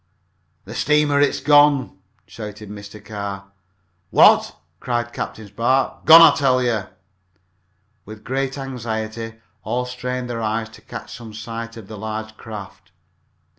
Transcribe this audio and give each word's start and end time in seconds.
"The 0.65 0.73
steamer! 0.73 1.19
It's 1.21 1.39
gone!" 1.39 1.99
shouted 2.25 2.71
Mr. 2.71 3.05
Carr. 3.05 3.51
"What!" 4.09 4.55
cried 4.79 5.13
Captain 5.13 5.45
Spark. 5.45 6.05
"Gone, 6.05 6.23
I 6.23 6.35
tell 6.35 6.59
you!" 6.63 6.85
With 8.03 8.23
great 8.23 8.57
anxiety 8.57 9.35
all 9.61 9.85
strained 9.85 10.27
their 10.27 10.41
eyes 10.41 10.69
to 10.69 10.81
catch 10.81 11.15
some 11.15 11.35
sight 11.35 11.77
of 11.77 11.87
the 11.87 11.99
large 11.99 12.35
craft. 12.35 12.91